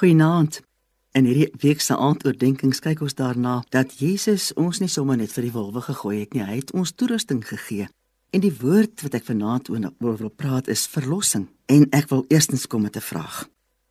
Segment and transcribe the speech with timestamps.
[0.00, 0.62] Goeienaand.
[1.12, 5.44] In hierdie week se aandoordenkings kyk ons daarna dat Jesus ons nie sommer net vir
[5.44, 7.84] die wolwe gegooi het nie, hy het ons toerusting gegee.
[8.32, 11.50] En die woord wat ek vanaand oor wil praat is verlossing.
[11.68, 13.42] En ek wil eerstens kom met 'n vraag.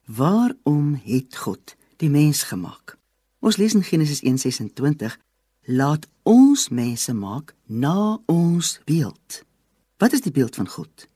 [0.08, 2.98] Waarom het God die mens gemaak?
[3.40, 5.20] Ons lees in Genesis 1:26,
[5.66, 9.44] laat ons mense maak na ons beeld.
[9.98, 11.08] Wat is die beeld van God?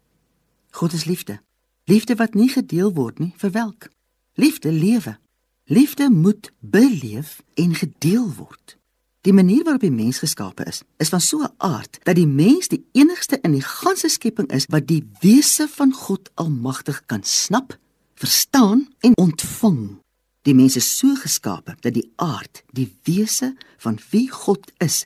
[0.69, 1.41] God is liefde.
[1.85, 3.89] Liefde wat nie gedeel word nie, verwelk.
[4.35, 5.17] Liefde lewe.
[5.63, 8.77] Liefde moet beleef en gedeel word.
[9.21, 12.67] Die manier waarop die mens geskape is, is van so 'n aard dat die mens
[12.67, 17.77] die enigste in die ganse skepping is wat die wese van God Almagtig kan snap,
[18.15, 20.01] verstaan en ontvang.
[20.41, 25.05] Die mens is so geskape dat die aard, die wese van wie God is,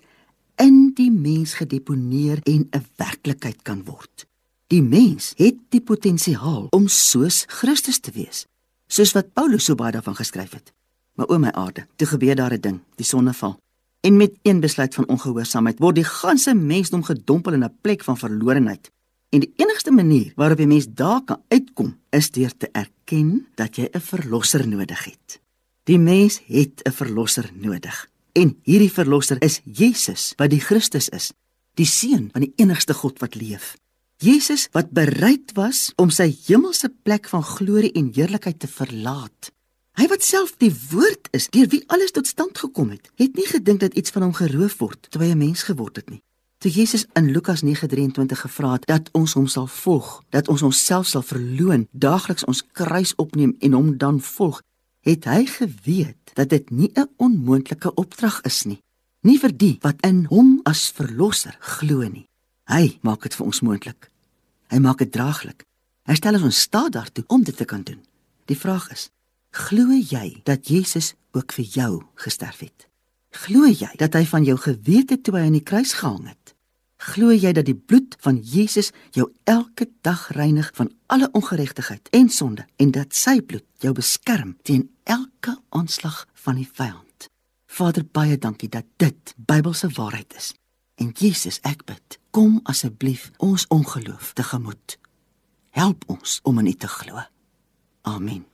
[0.56, 4.26] in die mens gedeponeer en 'n werklikheid kan word.
[4.68, 8.48] Die mens het die potensiaal om soos Christus te wees
[8.88, 10.74] soos wat Paulus so baie daarvan geskryf het.
[11.16, 13.58] Maar o my aarde, toe gebeur daar 'n ding, die sonneval.
[14.02, 18.18] En met een besluit van ongehoorsaamheid word die ganse mensdom gedompel in 'n plek van
[18.18, 18.92] verlorenheid.
[19.30, 23.76] En die enigste manier waarop 'n mens daar kan uitkom, is deur te erken dat
[23.76, 25.40] jy 'n verlosser nodig het.
[25.84, 28.10] Die mens het 'n verlosser nodig.
[28.32, 31.32] En hierdie verlosser is Jesus, wat die Christus is,
[31.74, 33.76] die seun van die enigste God wat leef.
[34.18, 39.52] Jesus wat bereid was om sy hemelse plek van glorie en heerlikheid te verlaat.
[39.94, 43.46] Hy wat self die woord is deur wie alles tot stand gekom het, het nie
[43.46, 46.22] gedink dat iets van hom geroof word terwyl hy 'n mens geword het nie.
[46.58, 51.08] Toe Jesus in Lukas 9:23 gevra het dat ons hom sal volg, dat ons onsself
[51.08, 54.62] sal verloon, daagliks ons kruis opneem en hom dan volg,
[55.02, 58.82] het hy geweet dat dit nie 'n onmoontlike opdrag is nie,
[59.22, 62.26] nie vir die wat in hom as verlosser glo nie.
[62.68, 64.10] Hy maak dit vir ons moontlik.
[64.68, 65.64] Hy maak dit draaglik.
[66.08, 68.02] Hy stel ons staat daartoe om dit te kan doen.
[68.48, 69.08] Die vraag is:
[69.56, 72.88] Glo jy dat Jesus ook vir jou gesterf het?
[73.32, 76.54] Glo jy dat hy van jou geweet het toe hy aan die kruis gehang het?
[76.98, 82.30] Glo jy dat die bloed van Jesus jou elke dag reinig van alle ongeregtigheid en
[82.30, 87.30] sonde en dat sy bloed jou beskerm teen elke aanslag van die vyand?
[87.68, 90.56] Vader, baie dankie dat dit Bybelse waarheid is.
[90.98, 95.00] En Jesus, ek bid, kom asseblief ons ongeloof tegemoet.
[95.74, 97.24] Help ons om in U te glo.
[98.02, 98.46] Amen.